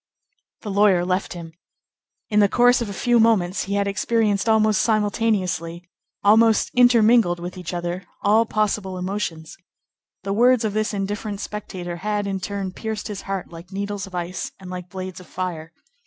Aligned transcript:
The 0.61 0.71
lawyer 0.71 1.05
left 1.05 1.33
him. 1.33 1.53
In 2.29 2.39
the 2.39 2.49
course 2.49 2.81
of 2.81 2.89
a 2.89 2.91
few 2.91 3.19
moments 3.19 3.65
he 3.65 3.75
had 3.75 3.87
experienced, 3.87 4.49
almost 4.49 4.81
simultaneously, 4.81 5.87
almost 6.23 6.71
intermingled 6.73 7.39
with 7.39 7.55
each 7.55 7.71
other, 7.71 8.05
all 8.23 8.47
possible 8.47 8.97
emotions. 8.97 9.55
The 10.23 10.33
words 10.33 10.65
of 10.65 10.73
this 10.73 10.91
indifferent 10.95 11.39
spectator 11.39 11.97
had, 11.97 12.25
in 12.25 12.39
turn, 12.39 12.71
pierced 12.71 13.09
his 13.09 13.21
heart 13.29 13.51
like 13.51 13.71
needles 13.71 14.07
of 14.07 14.15
ice 14.15 14.51
and 14.59 14.71
like 14.71 14.89
blades 14.89 15.19
of 15.19 15.27
fire. 15.27 15.71